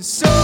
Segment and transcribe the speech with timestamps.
[0.00, 0.37] so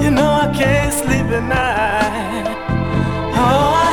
[0.00, 2.46] you know I can't sleep at night.
[3.34, 3.87] Oh,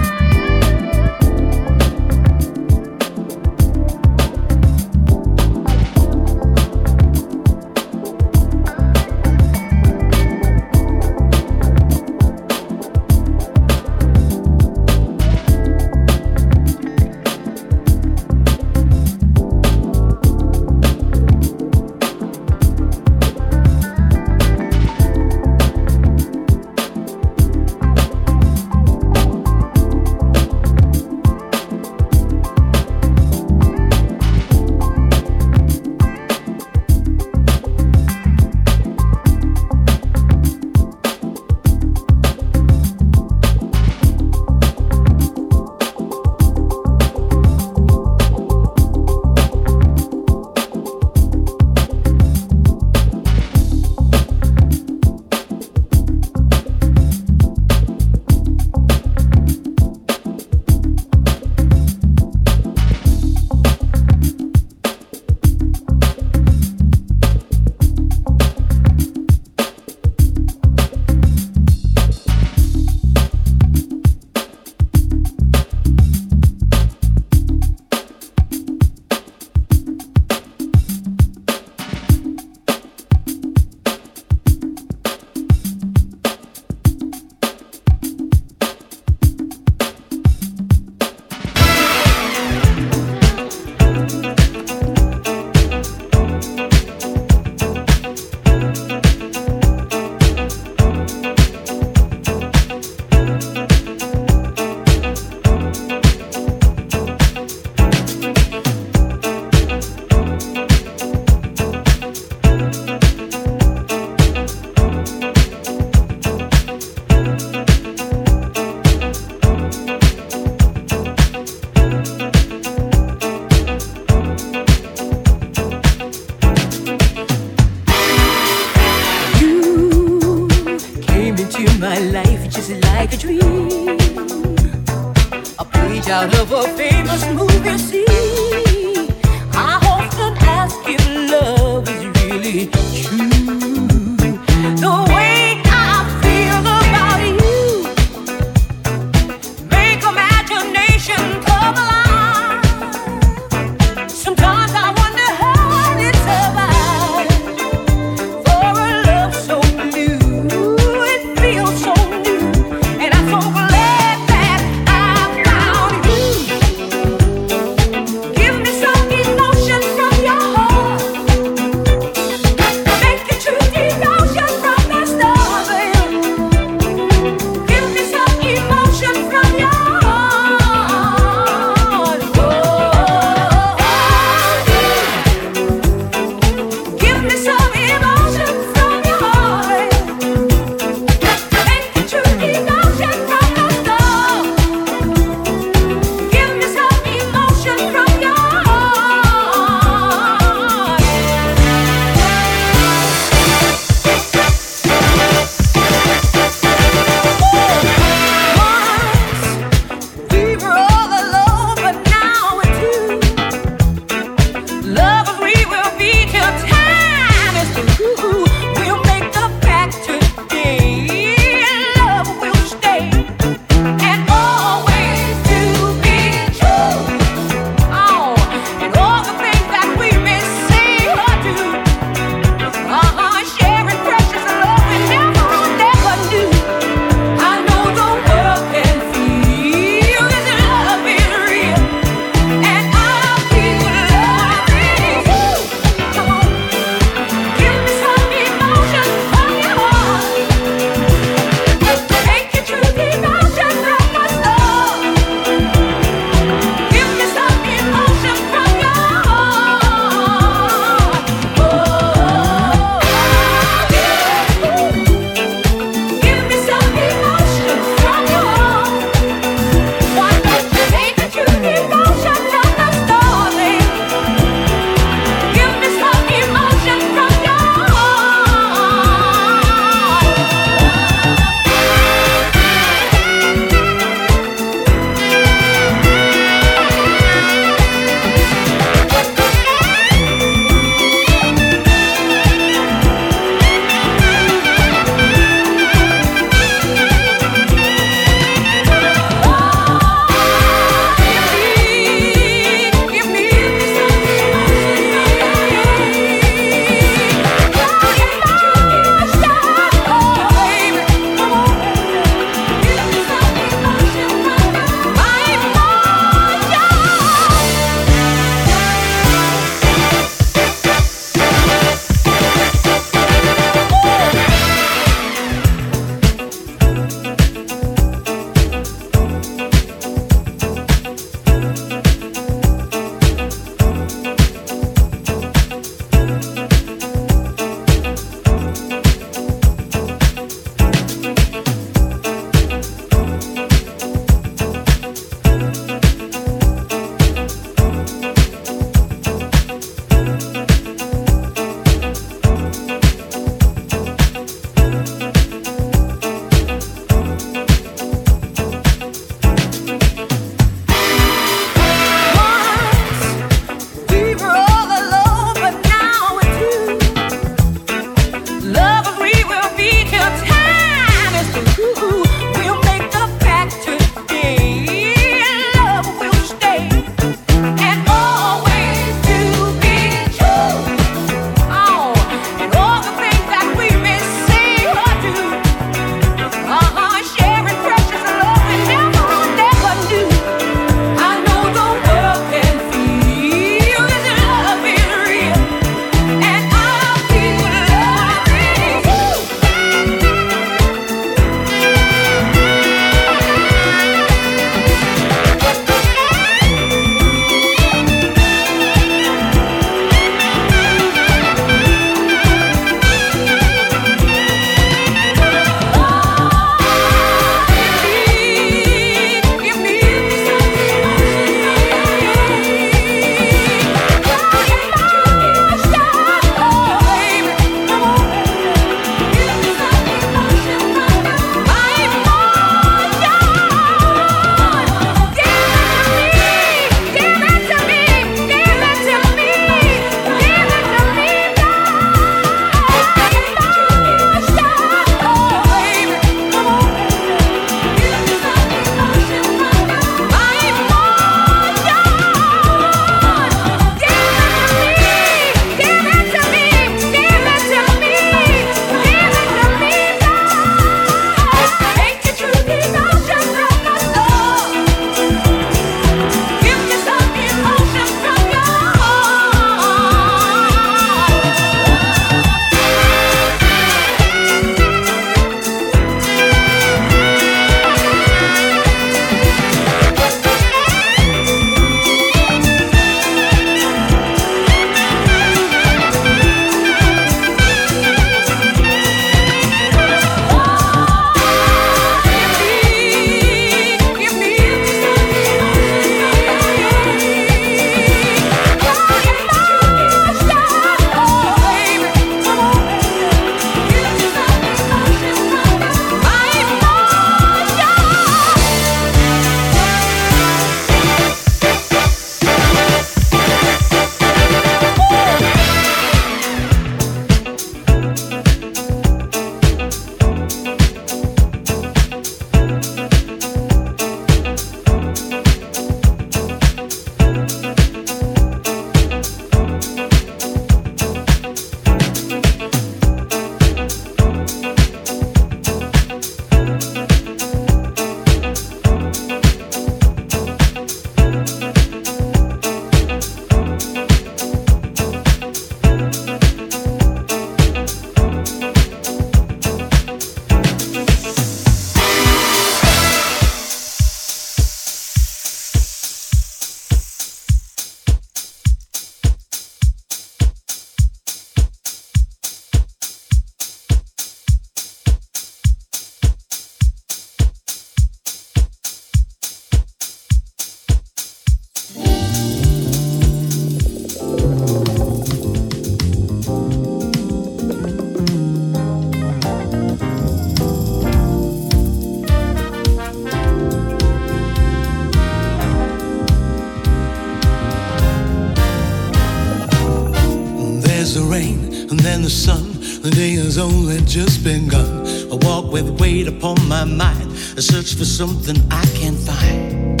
[596.36, 597.28] upon my mind.
[597.58, 600.00] I search for something I can't find.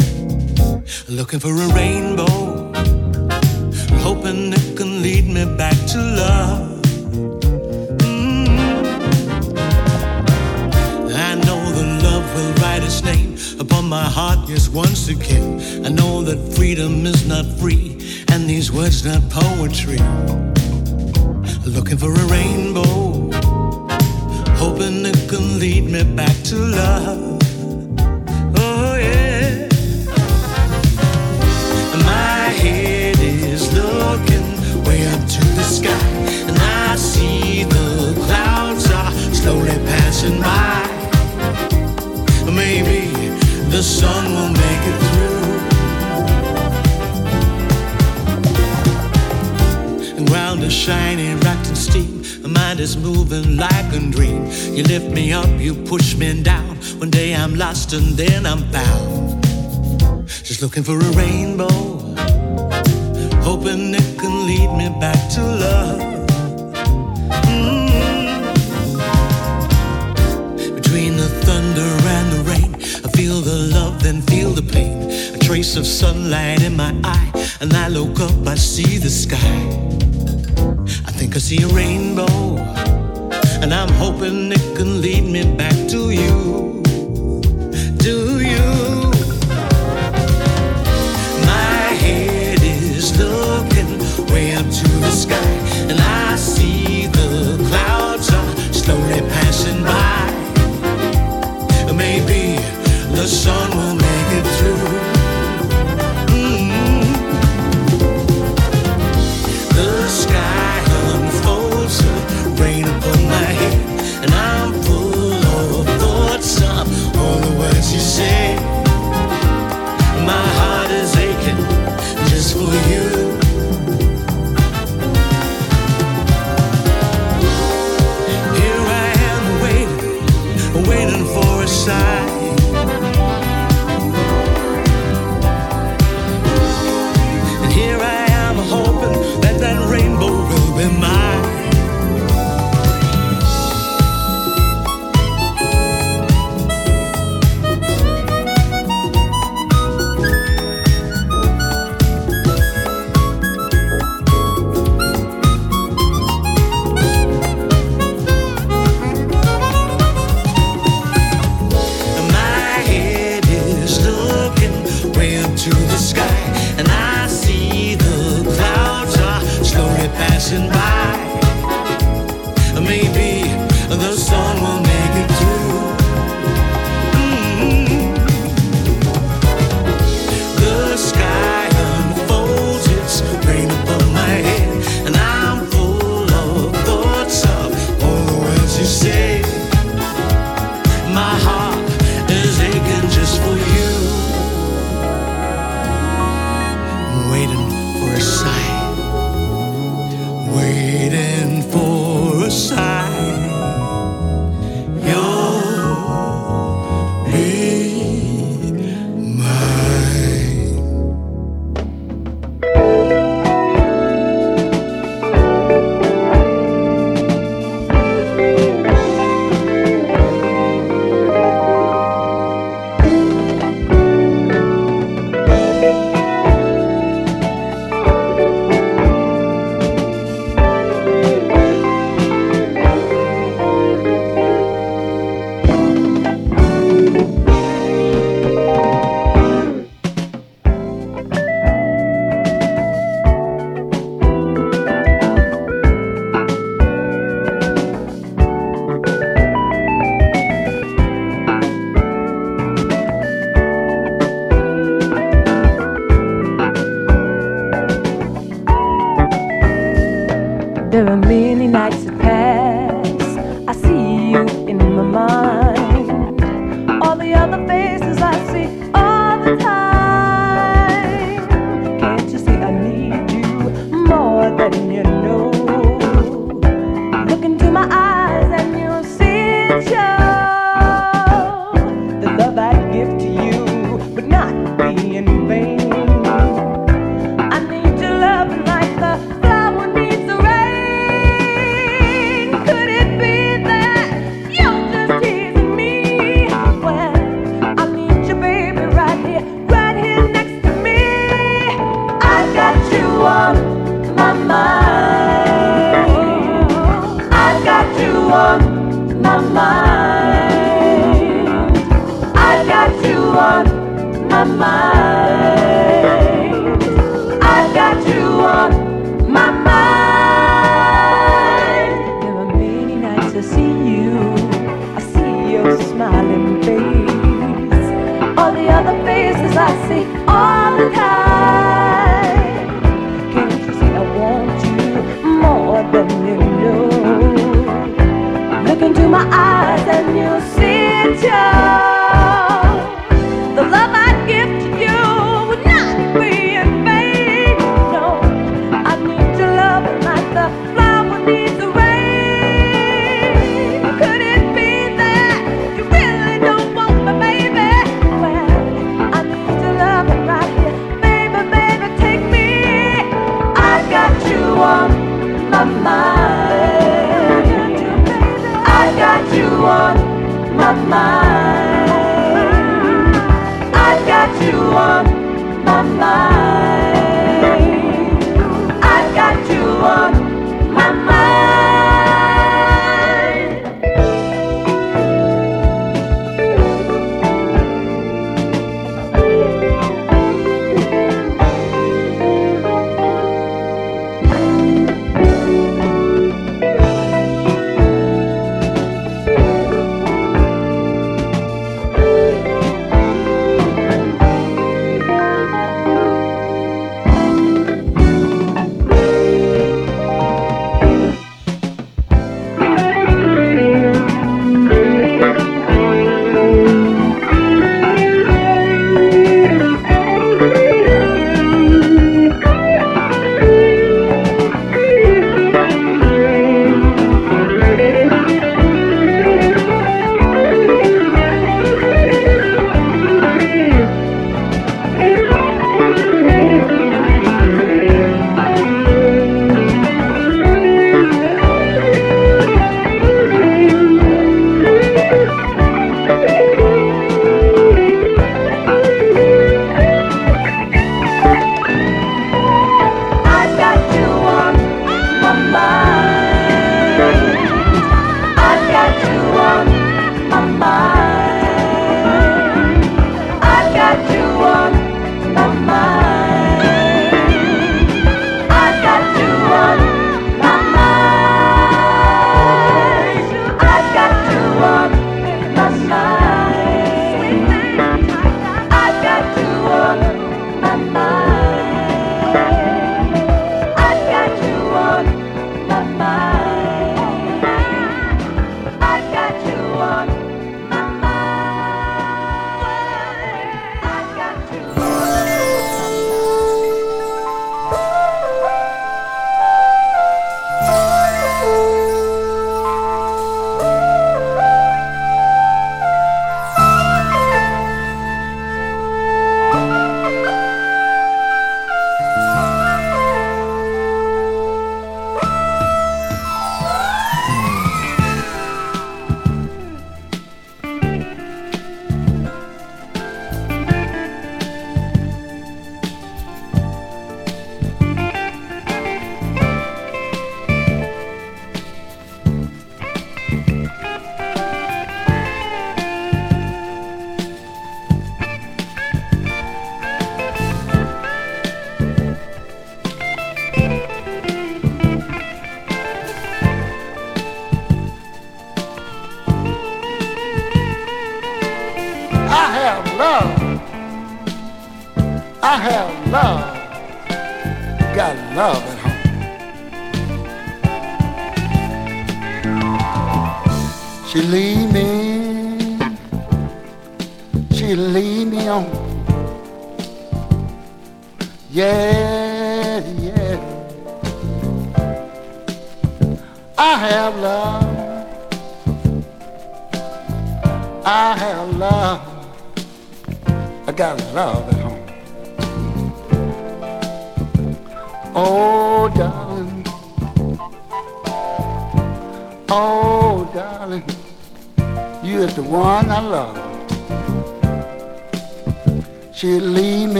[1.08, 2.72] Looking for a rainbow,
[4.06, 6.82] hoping it can lead me back to love.
[7.98, 8.48] Mm.
[11.30, 15.60] I know the love will write its name upon my heart, yes, once again.
[15.84, 17.98] I know that freedom is not free,
[18.32, 20.00] and these words not poetry.
[21.66, 23.09] Looking for a rainbow,
[24.60, 27.29] hoping it can lead me back to love.
[52.90, 54.46] Is moving like a dream.
[54.74, 56.76] You lift me up, you push me down.
[56.98, 59.42] One day I'm lost and then I'm found.
[60.48, 61.76] Just looking for a rainbow,
[63.48, 66.00] hoping it can lead me back to love.
[67.52, 67.90] Mm.
[70.78, 72.74] Between the thunder and the rain,
[73.06, 74.96] I feel the love, then feel the pain.
[75.34, 79.80] A trace of sunlight in my eye, and I look up, I see the sky.
[81.32, 82.56] I see a rainbow,
[83.62, 86.82] and I'm hoping it can lead me back to you.
[87.98, 89.10] To you.
[91.46, 93.98] My head is looking
[94.32, 95.50] way up to the sky,
[95.88, 100.32] and I see the clouds are slowly passing by.
[101.94, 102.56] Maybe
[103.14, 103.99] the sun will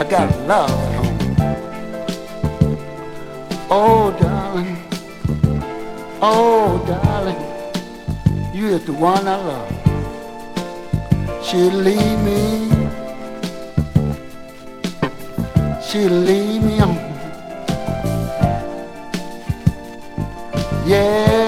[0.00, 1.18] I got love at home.
[3.68, 4.76] Oh, darling.
[6.22, 7.40] Oh, darling.
[8.54, 9.72] You is the one I love.
[11.44, 12.68] She'll leave me.
[15.82, 16.94] She'll leave me on.
[20.86, 21.47] Yeah,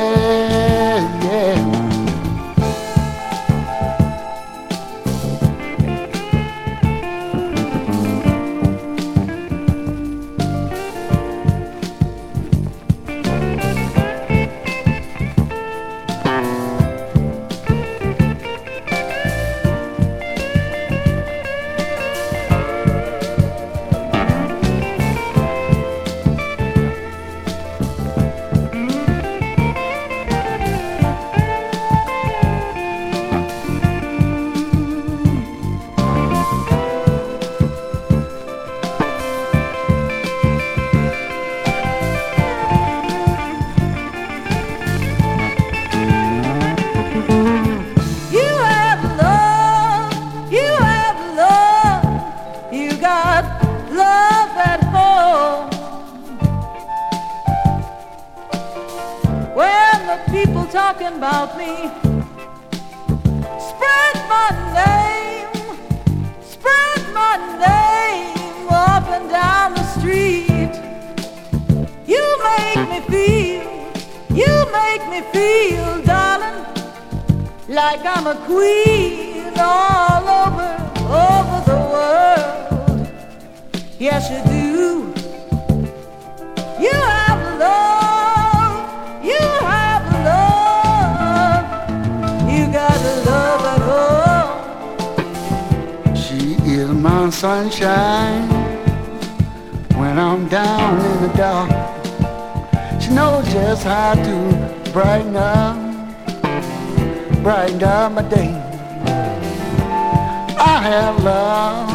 [77.70, 80.74] like I'm a queen all over,
[81.06, 83.08] over the world.
[83.96, 85.14] Yes, you do.
[86.82, 89.38] You have love, you
[89.70, 91.64] have love,
[92.50, 93.80] you got love at
[96.02, 96.16] home.
[96.16, 98.48] She is my sunshine
[99.96, 101.70] when I'm down in the dark.
[103.00, 105.79] She knows just how to brighten up,
[107.42, 108.52] brighten up my day.
[110.58, 111.88] I have love,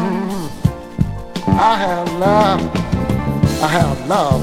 [1.46, 2.60] I have love,
[3.62, 4.42] I have love.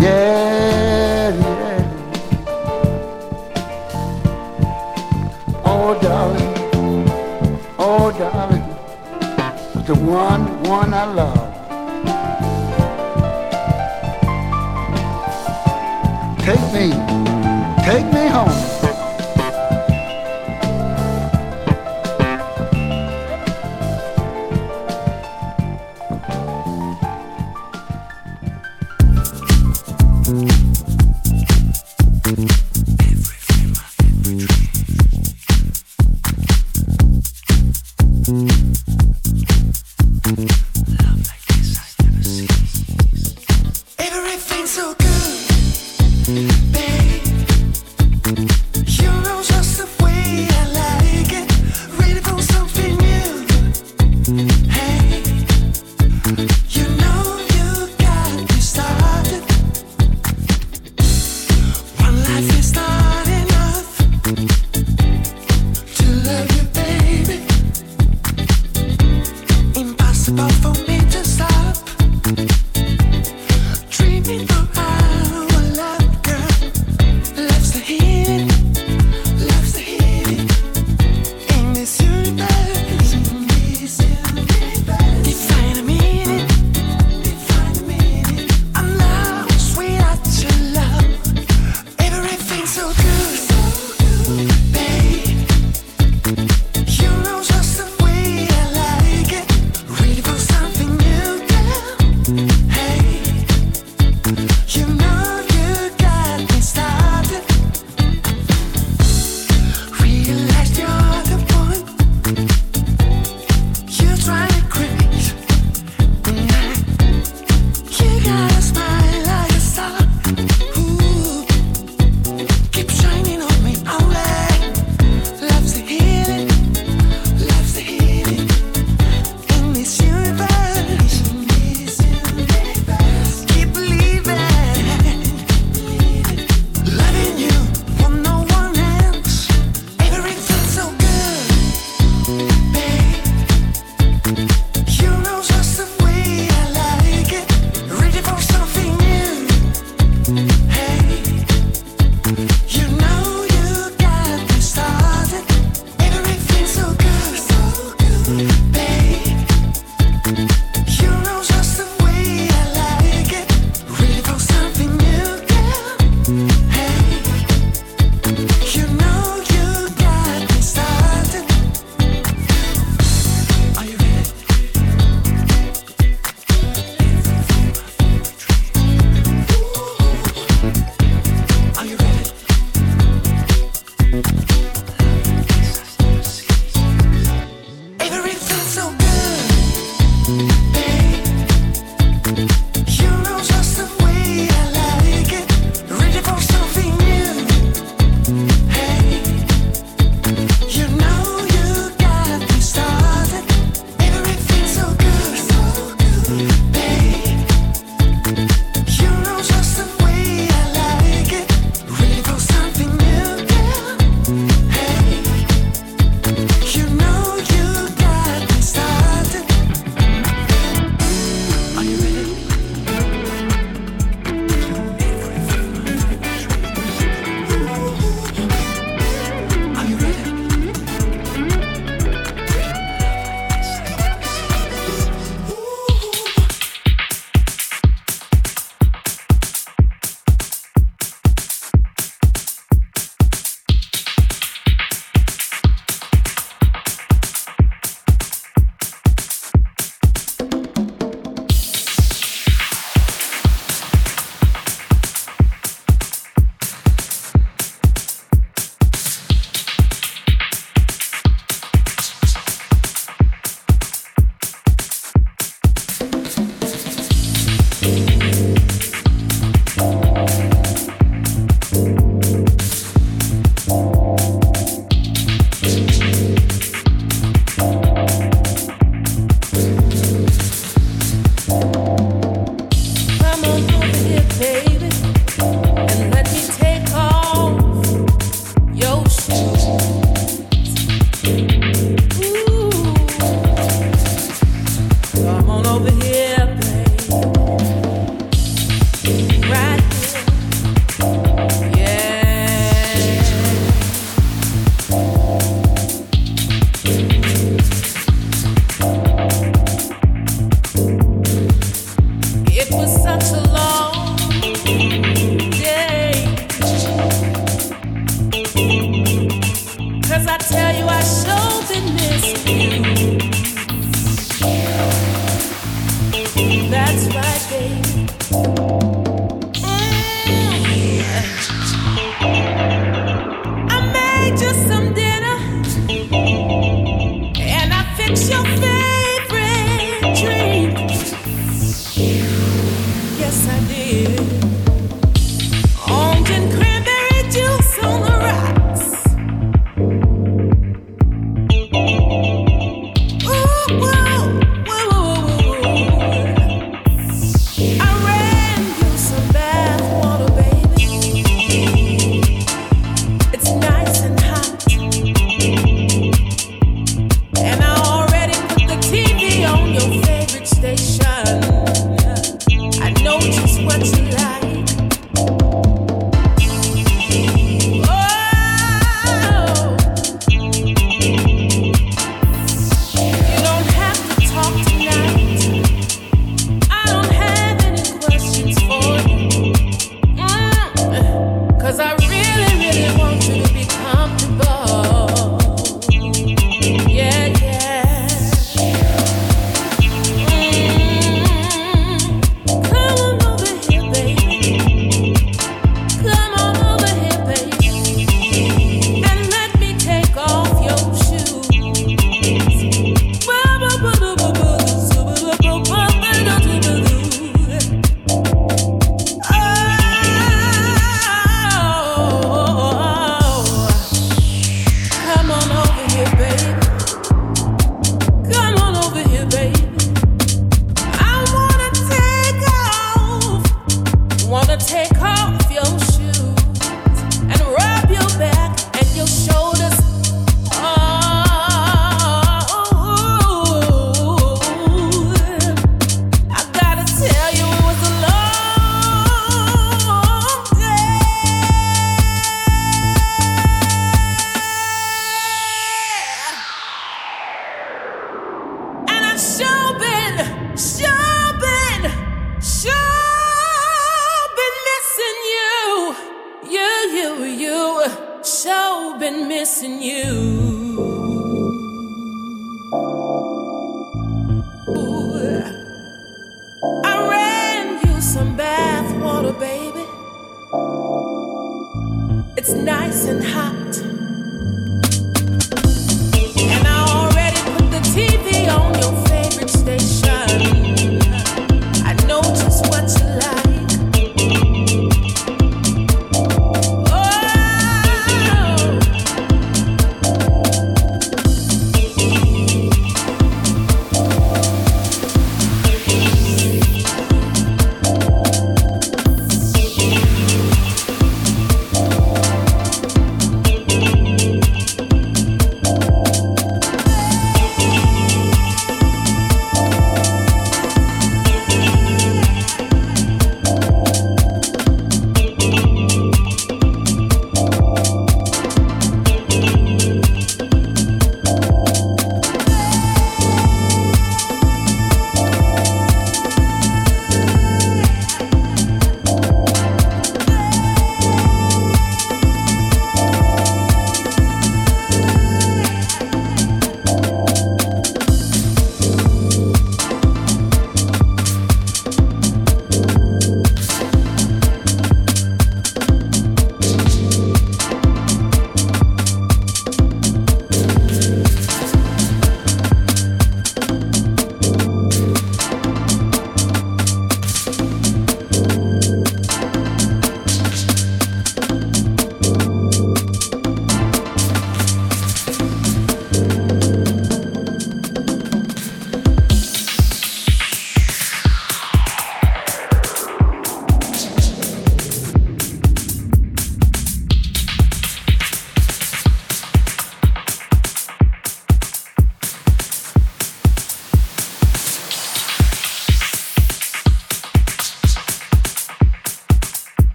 [0.00, 1.82] Yeah, yeah.
[5.64, 6.54] Oh, darling.
[7.78, 8.66] Oh, darling,
[9.86, 11.50] the one, one I love.
[16.38, 16.90] Take me,
[17.82, 18.71] take me home.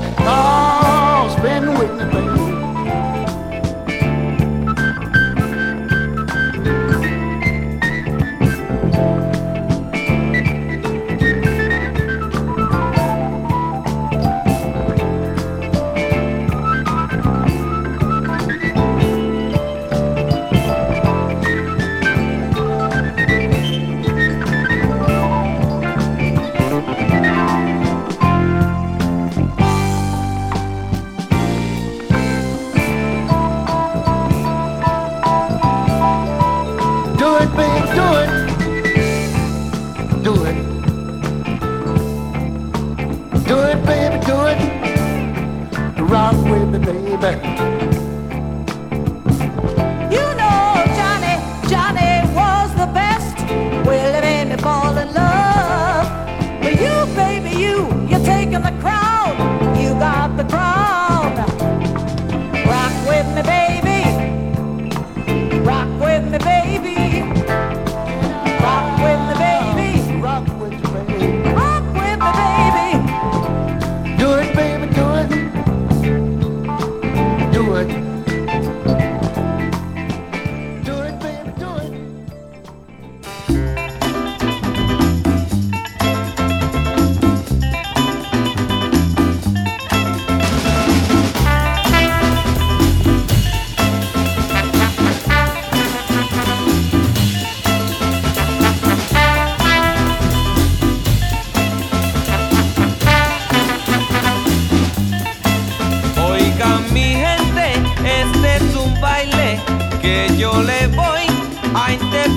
[0.00, 0.37] Me,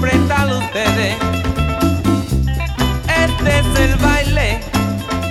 [0.04, 1.16] ustedes.
[3.08, 4.60] Este es el baile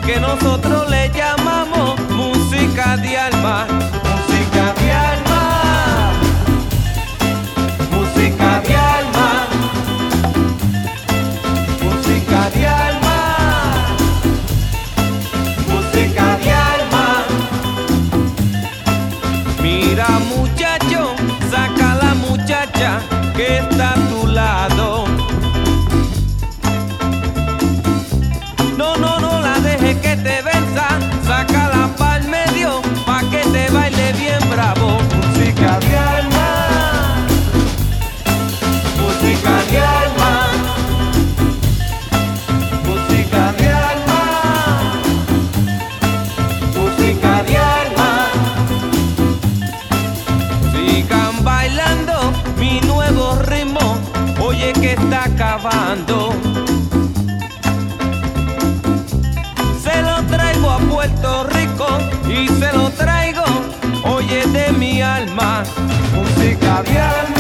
[0.07, 3.80] que nosotros le llamamos música de alma.
[66.83, 67.40] Yeah.